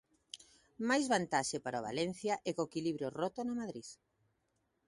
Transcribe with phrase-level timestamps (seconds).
[0.89, 3.87] Máis vantaxe para o Valencia e co equilibro roto no Madrid.